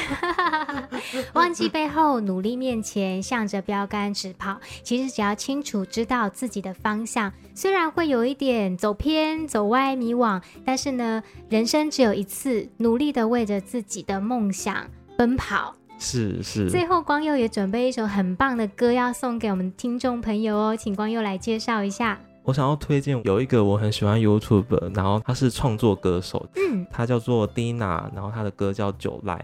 [1.34, 4.58] 忘记背后，努力面前，向着标杆直跑。
[4.82, 15.74] 其实只要清楚知道自己的方向，虽然会有一点走偏、走歪、迷惘，但是呢，人生只有一次，努力的为着自己的梦想奔跑。
[16.02, 22.18] 是是，最后光佑也准备一首很棒的歌要送给我们听众朋友哦，请光佑来介绍一下。
[22.42, 29.34] 我想要推荐有一个我很喜欢 YouTube，然后他是创作歌手，嗯，他叫做 Dina，然后他的歌叫《酒赖》。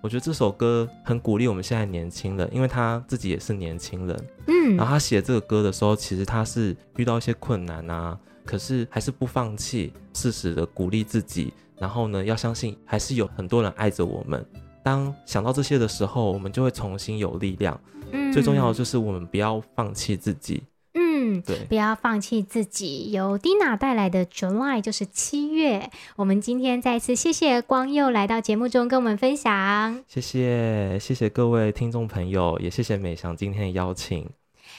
[0.00, 14.42] 我觉得这首歌很鼓励我们现在年轻人，因为他自己也是年轻人，嗯，然后他写这个歌的时候，其实他是遇到一些困难啊，可是还是不放弃，适时的鼓励自己，然后呢，要相信还是有很多人爱着我们。
[14.86, 17.76] 当想到这些的时候，我们就会重新有力量。
[18.12, 20.62] 嗯，最重要的就是我们不要放弃自己。
[20.94, 23.10] 嗯，嗯，对，不要放弃自己。
[23.10, 25.90] 由 Dina 带来的 July 就是七月。
[26.14, 30.04] 我们今天再次谢谢光佑来到节目中跟我们分享。
[30.06, 34.24] 谢谢，谢谢各位听众朋友，也谢谢美翔今天的邀请。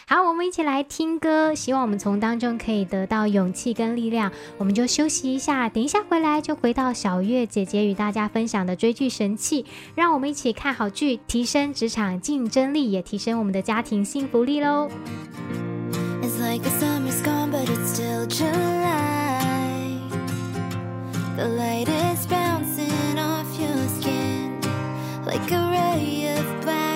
[0.10, 4.32] 好，我们一起来听歌，希望我们从当中可以得到勇气跟力量。
[4.58, 9.66] 我们就休息一下，等一下回来就回到小月姐姐与大家分享的追剧神器，
[9.96, 14.90] 让我们一起看好剧，提升职场竞争力，也提升我们的家庭幸福力喽。
[16.22, 19.42] It's like the summer's gone, but it's still July.
[21.36, 24.54] The light is bouncing off your skin
[25.26, 26.87] like a ray of black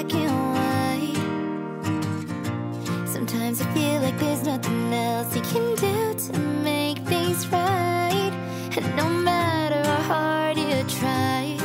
[3.53, 8.31] Sometimes I feel like there's nothing else you can do to make things right.
[8.77, 11.57] And no matter how hard you try,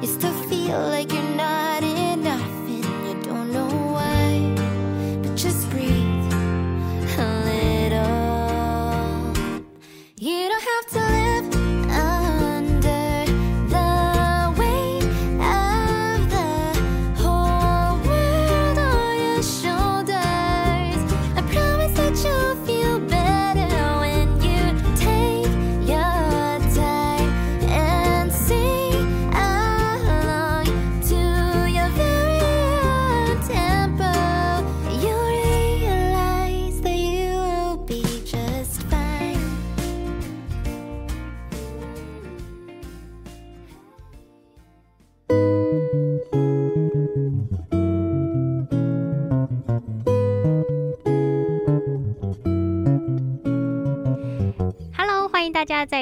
[0.00, 1.27] you still feel like you're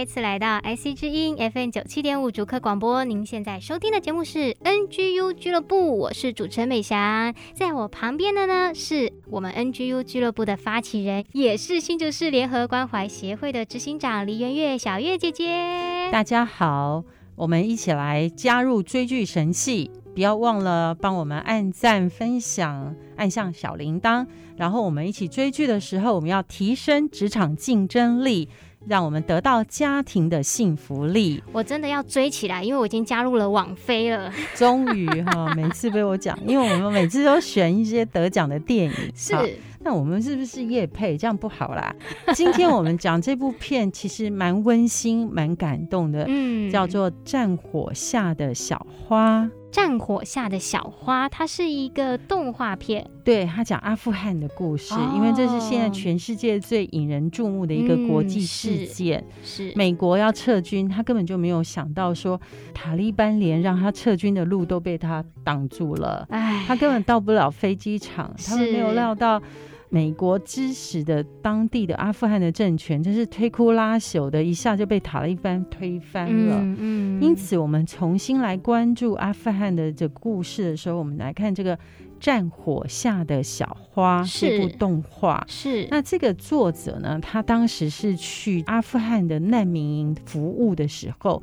[0.07, 3.05] 次来到 IC 之音 FM 九七点五主客广播。
[3.05, 7.35] 您现在收听的节目是 NGU 俱乐部，我是主持人美霞。
[7.53, 16.09] 在我旁边的呢，是我们 NGU 俱乐部的发起人，也是新竹市联合关怀协会的执行长黎元月小月姐姐。
[16.12, 17.03] 大家好，
[17.35, 24.25] 我们一起来加入追剧神器，不要忘了帮我们按赞、分享、按下小铃铛。
[24.57, 28.49] 然后我们一起追剧的时候，我们要提升职场竞争力，
[28.87, 31.42] 让我们得到家庭的幸福力。
[31.53, 34.33] 我真的要追起来，因为我已经加入了网飞了。
[34.55, 38.92] 终于哈， 每次被我讲，因为我们每次都选一些得奖的电影。
[39.14, 39.35] 是。
[39.81, 41.16] 那我们是不是业配？
[41.16, 41.94] 这样不好啦。
[42.35, 46.25] 今天我们讲这部片，其实蛮温馨、蛮感动的。
[46.27, 49.42] 嗯，叫做《战火下的小花》。
[49.70, 53.09] 战火下的小花，它是一个动画片。
[53.22, 59.22] 对，它讲阿富汗的故事，哦，因为这是现在全世界最引人注目的一个国际事件。
[59.42, 62.40] 是美国要撤军，他根本就没有想到说
[62.72, 66.26] 塔利班连让他撤军的路都被他挡住了。
[66.31, 69.42] 哎，他根本到不了飞机场，他们没有料到。
[69.88, 76.57] 美国支持的当地的阿富汗的政权，真是推枯拉朽的，一下就被塔利班推翻了。
[76.61, 81.77] 嗯，嗯，因此，我们重新来关注阿富汗的这故事的时候，我们来看这个
[82.18, 85.44] 《战火下的小花》这部动画。
[85.49, 91.42] 是，那这个作者呢，他当时是去阿富汗的难民营服务的时候，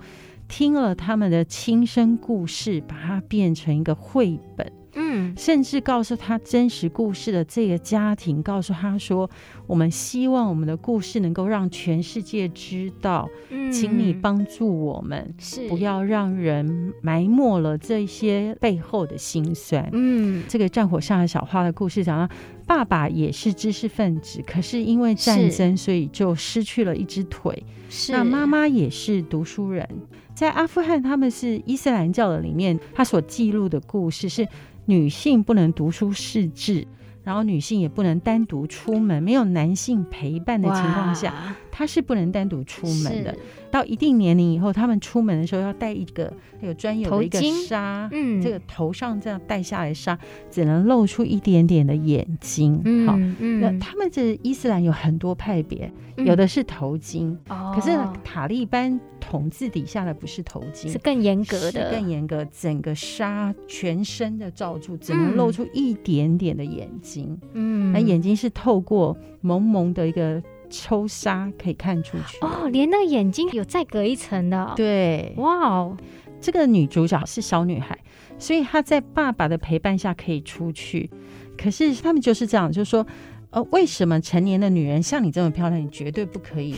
[0.50, 4.72] 听了他们的亲身故事，把它变成一个绘本。
[4.96, 9.30] 嗯，甚至告诉他真实故事的这个家庭，告诉他说
[9.66, 22.36] ：“我们希望我们的故事能够让全世界知道，嗯，请你帮助我们，是不要让人埋没了这些背后的辛酸。”嗯，这个战火下的小花的故事讲到，
[22.68, 27.64] 爸爸也是知识分子，可是因为战争，所以就失去了一只腿。
[27.90, 29.88] 是，那妈妈也是读书人，
[30.36, 34.48] 在阿富汗，他们是伊斯兰教的里面，他所记录的故事是。
[34.86, 36.86] 女性不能读书识字，
[37.24, 43.36] 然后女性也不能单独出门，没有男性陪伴的情况下，她是不能单独出门的。
[43.72, 46.32] 到一定年龄以后，他们出门的时候要戴一个
[46.62, 50.16] 有专有的一个纱，嗯，这个头上这样戴下来纱，
[50.52, 52.80] 只能露出一点点的眼睛。
[52.86, 67.36] 嗯、好，嗯、那他们这伊斯兰有很多派别，嗯、有的是头巾，哦、可是塔利班统治底下的不是头巾，是更严格的，更严格，整个纱全身的罩住，只能露出一点点的眼睛。
[67.54, 70.40] 嗯，那眼睛是透过蒙蒙的一个。
[70.74, 74.74] 抽纱可以看出去哦，连那个眼睛有再隔一层的哦。
[74.76, 75.96] 对，哇哦，
[76.42, 77.96] 这个女主角是小女孩，
[78.40, 81.08] 所以她在爸爸的陪伴下可以出去。
[81.56, 83.06] 可是他们就是这样，就是说，
[83.52, 86.76] 呃，为什么成年的女人像你这么漂亮，你绝对不可以，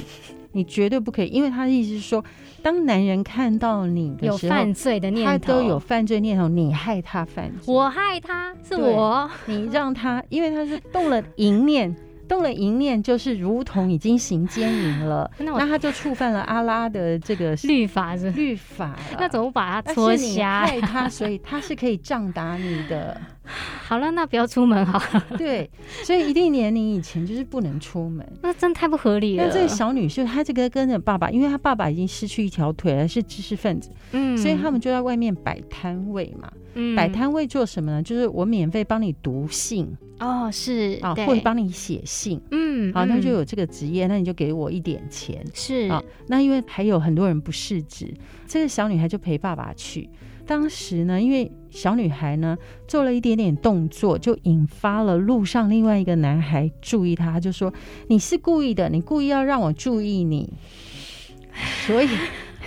[0.51, 2.21] 你绝对不可以，因为她的意思是说，
[2.61, 11.95] 当男人看到你的时候，有犯罪的念头，他都有犯罪念头，你害他犯罪，我害他是我，你让他，因为他是动了淫念。
[12.27, 20.65] 动了淫念，就是如同已经行奸淫了， 那，那他就触犯了阿拉的这个律法是律法， 那怎么把他戳瞎？
[20.65, 23.19] 害他，所以他是可以杖打你的。
[23.87, 25.25] 好了，那不要出门好了。
[25.37, 25.69] 对，
[26.03, 29.45] 所以一定年龄以前就是不能出门，那真的太不合理了。
[29.45, 36.51] 那这个小女婿，她这个跟着爸爸，因为她爸爸已经失去一条腿了，是知识分子，嗯，所以他们就在外面摆摊位嘛。
[36.75, 38.03] 嗯，摆摊位做什么呢？
[38.03, 39.87] 就是我免费帮你读信
[40.19, 46.01] 哦，是啊，或者帮你写信，嗯，好，那就有这个职业，那你就给我一点钱，是啊。
[46.27, 48.13] 那因为还有很多人不识字，
[48.47, 50.09] 这个小女孩就陪爸爸去。
[50.45, 52.55] 当时呢，因为小女孩呢
[52.87, 57.73] 做了一点点动作，就引发了路上另外一个男孩注意她，就说
[58.07, 60.53] ：“你是故意的，你故意要让我注意你。”
[61.87, 62.07] 所以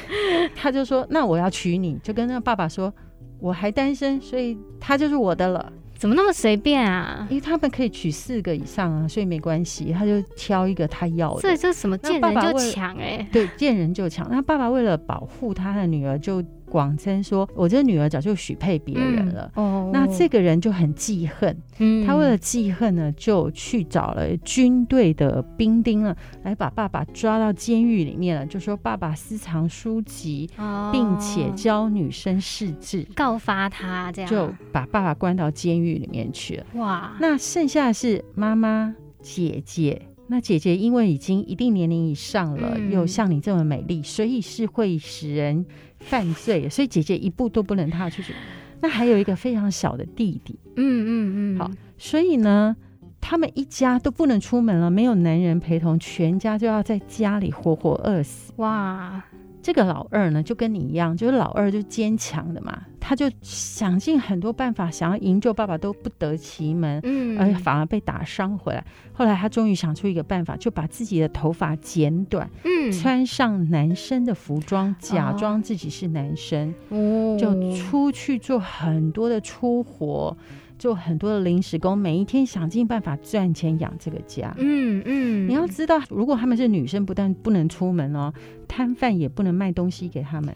[0.56, 2.92] 他就说：“那我要娶你。”就跟那个爸爸说
[3.40, 7.26] ：“我还单身，所以他就是我的了。”怎么那么随便啊？
[7.28, 11.40] 因为他们可以娶四个以上啊，所以没关系，他就挑一个他要的。
[11.40, 13.26] 所以这什么见人就抢哎、欸？
[13.32, 14.28] 对，见人就抢。
[14.30, 16.42] 那爸爸为了保护他的女儿，就。
[16.68, 19.50] 广称说：“我这女儿早就许配别人了。
[19.56, 21.56] 嗯”哦，那这个人就很记恨。
[21.78, 28.46] 嗯，他为了记恨呢，就去找了军队的兵丁了，来把爸爸抓到监狱里面了。
[28.46, 36.66] 就说爸爸私藏书籍，哦、并且教女生识字，告发他，这样就把爸爸关到监狱里面去了。
[36.74, 37.16] 哇！
[37.20, 40.02] 那剩下的是妈妈、姐姐。
[40.30, 45.64] 那姐姐因为已经一定年龄以上了，嗯、又像你这么美丽，所以是会使人。
[46.00, 48.34] 犯罪，所以姐姐一步都不能踏出去。
[48.80, 52.76] 那还有一个非常小的弟弟，嗯嗯嗯，好，所以呢，
[53.20, 58.52] 他们一家都不能出门了，没有男人陪同，全家就要在家里活活饿死。
[58.56, 59.24] 哇！
[59.68, 68.82] 这个老二呢，就跟你一样，就是老二就坚强的嘛，他就想尽很多办法，想要营救爸爸都不得其门，嗯，而反而被打伤回来。
[69.12, 80.34] 后来他终于想出一个办法，就把自己的头发剪短，嗯，穿上男生的服装，假装自己是男生，哦，就出去做很多的粗活。
[80.78, 84.54] 做很多的临时工，每一天想尽办法赚钱养这个家。
[84.58, 88.32] 嗯嗯，你要知道，如果他们是女生，不但不能出门哦，
[88.66, 90.54] 摊贩也不能卖东西给他们。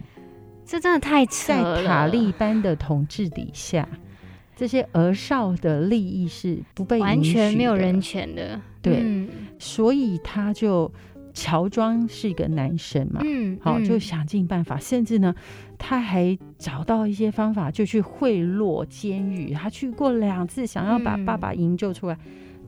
[0.65, 1.77] 这真的太扯了。
[1.77, 3.89] 在塔利班的统治底下，
[4.55, 8.61] 这些儿少的利益是不被完全没有人权的。
[8.81, 10.91] 对，嗯、所以他就。
[11.33, 15.35] 乔装是一个男生嘛，嗯，好，就想尽办法，甚至呢，
[15.79, 19.53] 他还找到一些方法，就去贿赂监狱。
[19.53, 22.19] 他去过两次，想要把爸爸营救出来，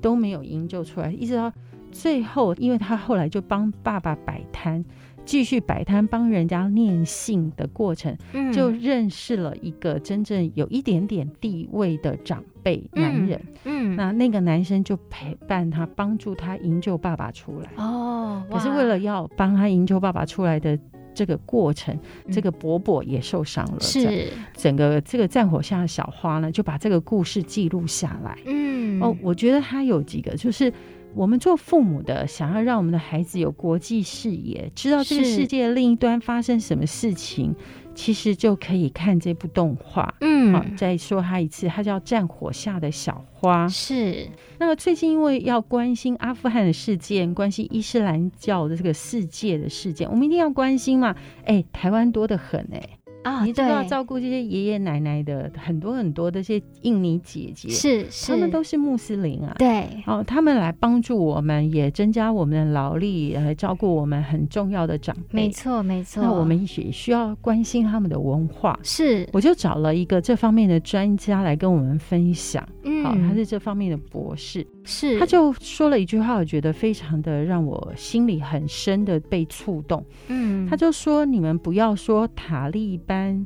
[0.01, 1.53] 都没有营救出来，一直到
[1.91, 4.85] 最后，因为他后来就帮爸爸摆摊。
[5.27, 13.41] 继续摆摊帮人家念信的过程，嗯、就认识了一个真正有一点点地位的长辈男人。
[13.63, 17.71] 嗯，嗯那那个男生就陪伴他，帮助他营救爸爸出来。
[17.77, 20.77] 哦，可是为了要帮他营救爸爸出来的
[21.15, 23.79] 这个过程，嗯、这个伯伯也受伤了。
[23.79, 28.37] 是整个这个战火下的小花呢，就把这个故事记录下来。
[28.47, 30.73] 嗯，哦，我觉得他有几个就是。
[31.17, 37.55] 我们做父母的，想要让我们的孩子有国际视野，知道这个世界另一端发生什么事情，
[37.95, 40.15] 其实就可以看这部动画。
[40.21, 43.67] 嗯，好，再说它一次，它叫《战火下的小花》。
[43.69, 44.29] 是。
[44.59, 51.15] 那么最近因为要关心阿富汗的事件，关心伊斯兰教的这个世界的事件，我们一定要关心嘛？
[51.45, 52.81] 哎，台湾多得很哎。
[53.25, 59.57] 啊，你知道照顾这些爷爷奶奶的很多很多的这些印尼姐姐，是是，他们都是穆斯林啊。
[59.59, 65.47] 对，哦，他们来帮助我们，也增加我们的劳力，来照顾我们很重要的长辈。
[65.47, 66.23] 没错，没错。
[66.23, 68.79] 那我们也需要关心他们的文化。
[68.83, 72.67] 是，我就找了一个这方面的专家来跟我们分享。
[72.85, 74.67] 嗯，好，他是这方面的博士。
[74.85, 80.05] 是，他就说了一句话，我觉得非常的让我心里很深的被触动。
[80.29, 83.45] 嗯，他就说：“你们不要说塔利班。”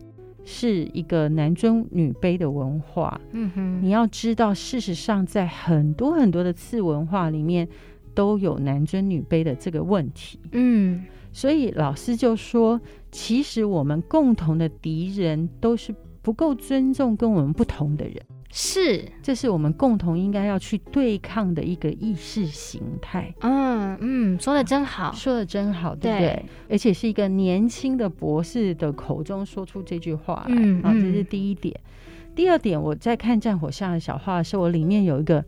[0.51, 3.21] 是一个男尊女卑的文化。
[3.33, 7.69] 嗯哼，你要知道，事实上，在很多很多的次文化里面，
[8.15, 10.41] 都有男尊女卑的这个问题。
[10.53, 12.81] 嗯，所以老师就说，
[13.13, 18.17] 其实我们共同的敌人都是不够尊重跟我们不同的人。
[18.51, 23.33] 是，这是我们共同应该要去对抗的一个意识形态。
[23.41, 26.27] 嗯嗯，说的真好，啊，说的真好，对不对？
[26.29, 30.55] 对，而且是一个年轻的博士的口中说出这句话来。
[30.57, 31.79] 嗯，啊，这是第一点。
[31.79, 35.45] 嗯，第二点，我在看《战火下的小花》的时候，我里面有一个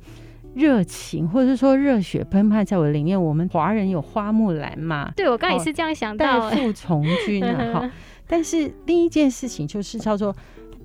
[0.55, 3.21] 热情，或者是说热血澎湃在我里面。
[3.21, 5.11] 我们华人有花木兰嘛？
[5.17, 7.73] 对，我刚也是这样想到，代父从军啊。
[7.73, 7.89] 好，
[8.29, 10.37] 但是另一件事情就是叫做。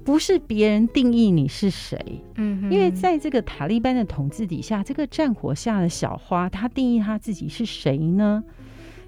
[0.06, 2.00] 不是别人定义你是谁。
[2.36, 8.44] 嗯，因为在这个塔利班的统治底下，这个战火下的小花，她定义她自己是谁呢？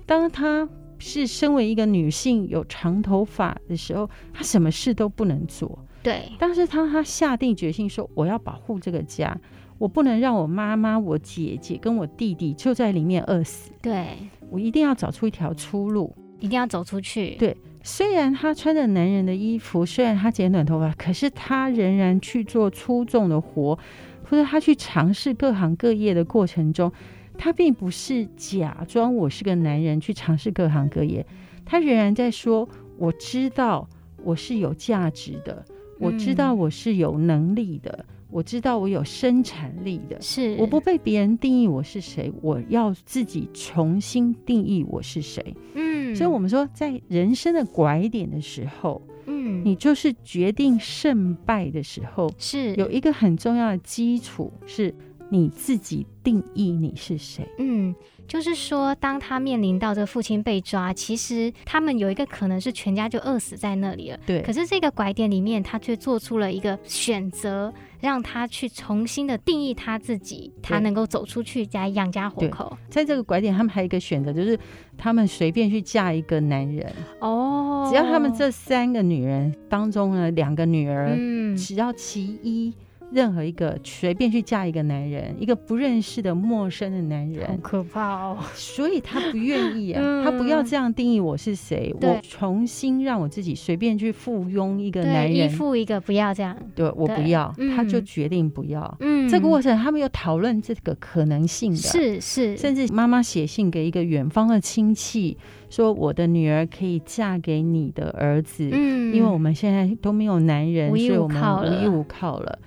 [0.07, 0.67] 当她
[0.97, 5.77] 是身为一个女性，有长头发的时候，她什么事都不能做。
[6.01, 9.39] 对，但是当她下定决心说：“我要保护这个家，
[9.77, 13.71] 我不能让我妈妈、我姐姐跟我弟弟就在里面饿死。
[13.83, 14.07] 对，
[14.49, 17.55] 我一定要找出一条出路，一定要走出去。”对。
[17.87, 23.79] 虽然他穿着男人的衣服，虽然他剪短头发，可是他仍然去做粗重的活，
[24.25, 26.91] 或者他去尝试各行各业的过程中，
[27.37, 31.25] 他并不是假装我是个男人去尝试各行各业，
[31.63, 32.67] 他仍然在说
[32.99, 33.87] ：“我知道
[34.21, 35.63] 我是有价值的，
[35.97, 46.15] 我知道我是有能力的，我知道我有生产力的，是我不被别人定义我是谁，我要自己重新定义我是谁。”嗯。
[46.15, 54.93] 所以，我们说，在人生的拐点的时候，嗯，你就是决定胜败的时候，是有一个很重要的基础，是
[55.29, 57.45] 你自己定义你是谁。
[57.59, 57.93] 嗯，
[58.27, 64.19] 就是说，当他面临到这父亲被抓，其实他们有一个可能是全家就饿死在那里了。
[64.25, 64.41] 对。
[64.41, 67.73] 可是这个拐点里面，他却做出了一个选择。
[67.99, 72.77] 让他去重新的定义他自己，他能够走出去，再养家活口。
[72.91, 74.55] 在这个拐点，他们还有一个选择，就是
[74.95, 76.93] 他们随便去嫁一个男人。
[77.21, 82.71] 哦，只要他们这三个女人当中呢，两个女儿，嗯，只要其一。
[83.11, 88.37] 任何一个随便去嫁一个男人，一个不认识的陌生的男人，好可怕哦！
[88.53, 96.57] 所以他不愿意啊，嗯、 他不要这样定义我是谁，我重新让我自己随便去附庸一个男人，依附一个，不要这样。
[96.75, 98.97] 对，我不要，嗯、他就决定不要。
[98.99, 105.37] 嗯，这个过程他们有讨论这个可能性的，是是，甚至妈妈写信给一个远方的亲戚，
[105.69, 112.59] 说我的女儿可以嫁给你的儿子，嗯，因为我们现在都没有男人，所以我们无依无靠了。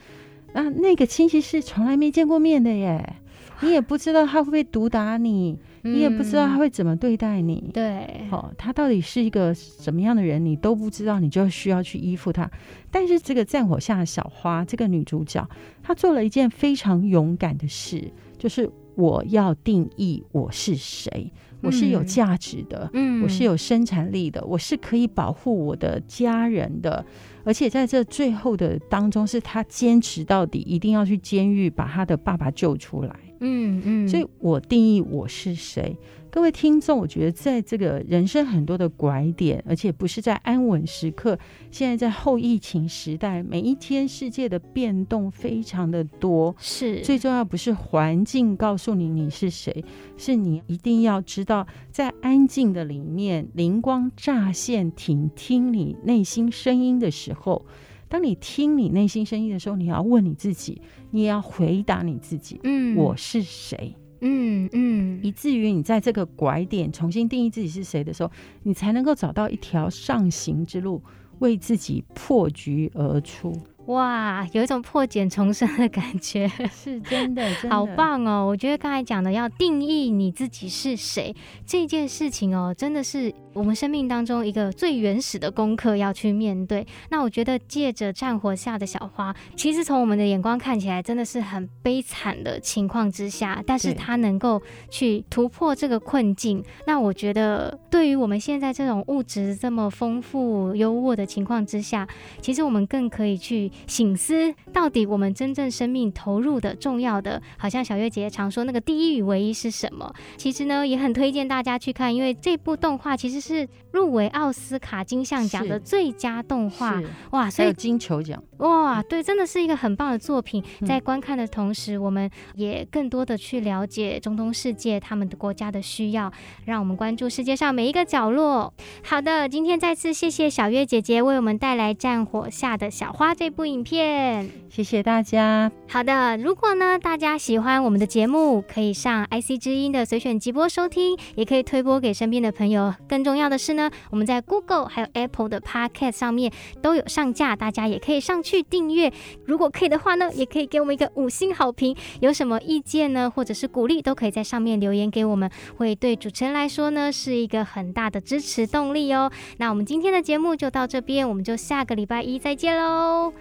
[0.53, 3.17] 啊，那个亲戚是从来没见过面的耶，
[3.61, 7.71] 你也不知道他会不会毒打你，嗯、你也不知道他会怎么对待你。
[7.73, 12.51] 对，哦，他到底是一个什么样的人，你都不知道，你就需要去依附他。
[12.91, 15.49] 但是这个战火下的小花，这个女主角，
[15.83, 21.33] 她做了一件非常勇敢的事，就是我要定义我是谁。
[21.63, 27.05] 我是有价值的，嗯，我是有生产力的，我是可以保护我的家人的，
[27.45, 35.97] 而且在这最后的当中，是他坚持到底，一定要去监狱把他的爸爸救出来，嗯嗯，所以我定义我是谁。
[36.33, 41.37] 各位听众，我觉得在这个人生很多的拐点，而且不是在安稳时刻，
[41.73, 47.01] 现在在后疫情时代，每一天世界的变动非常的多，是。
[47.01, 49.85] 最重要不是环境告诉你你是谁，
[50.17, 57.67] 是你一定要知道，在安静的里面，灵光乍现，挺听你内心声音的时候，
[58.11, 60.83] 当你听你内心声音的时候，你要问你自己，
[61.13, 63.95] 你也要回答你自己，嗯，我是谁？
[64.21, 68.31] 嗯嗯，以至于你在这个拐点重新定义自己是谁的时候，
[68.65, 71.01] 你才能够找到一条上行之路，
[71.39, 73.57] 为自己破局而出。
[73.87, 78.47] 哇，有一种破茧重生的感觉， 是真的，真的好棒哦！
[78.47, 81.35] 我觉得刚才讲的要定义你自己是谁
[81.67, 86.87] 这件事情哦，真的是我们生命当中一个最原始的功课要去面对。
[87.09, 96.63] 那我觉得借着战火下的小花，其实从我们的眼光看起来真的是很悲惨的情况之下，但是它能够去突破这个困境。
[96.87, 102.07] 那我觉得对于我们现在这种物质这么丰富优渥的情况之下，
[102.41, 103.70] 其实我们更可以去。
[103.87, 110.13] 省思到底我们真正生命投入的重要的，好像小月姐姐常说那个第一与唯一是什么？
[110.37, 117.01] 其实呢，也很推荐大家去看，因为这部动画其实是入围奥斯卡金像奖的最佳动画，
[117.31, 120.63] 哇，所以还有金球奖，哇，对，真的是一个很棒的作品。
[120.87, 126.33] 在观看的同时，我们也更多的去了解中东世界他们的国家的需要，
[126.65, 128.73] 让我们关注世界上每一个角落。
[129.03, 133.60] 好的，今天再次谢谢小月姐姐为我们带来《战火下的小花》这部。
[133.65, 135.71] 影片，谢谢大家。
[135.89, 142.95] 好的，如果呢大家喜欢我们的节目，可以上 IC 之音的随选直播收听，也可以推播给身边的朋友。
[143.09, 149.13] 更重要的是呢，我们在 Google 还有 Apple 的 Podcast 上面都有上架，大家也可以上去订阅。
[149.45, 151.97] 如果可以的话呢，也可以给我们一个五星好评。
[152.21, 159.31] 有什么意见呢，或者是鼓励，都可以在上面留言给我们，会对主持人来说呢是一个很大的支持动力哦。
[159.59, 163.33] 那我们今天的节目就到这边，我们就下个礼拜一再见喽。